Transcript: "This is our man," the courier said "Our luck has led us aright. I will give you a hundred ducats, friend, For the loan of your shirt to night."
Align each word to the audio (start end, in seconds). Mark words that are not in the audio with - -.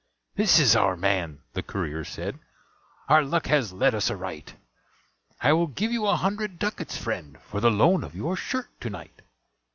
"This 0.35 0.57
is 0.57 0.75
our 0.75 0.97
man," 0.97 1.43
the 1.53 1.61
courier 1.61 2.03
said 2.03 2.39
"Our 3.07 3.23
luck 3.23 3.45
has 3.45 3.71
led 3.71 3.93
us 3.93 4.09
aright. 4.09 4.55
I 5.39 5.53
will 5.53 5.67
give 5.67 5.91
you 5.91 6.07
a 6.07 6.15
hundred 6.15 6.57
ducats, 6.57 6.97
friend, 6.97 7.37
For 7.43 7.59
the 7.59 7.69
loan 7.69 8.03
of 8.03 8.15
your 8.15 8.35
shirt 8.35 8.71
to 8.81 8.89
night." 8.89 9.21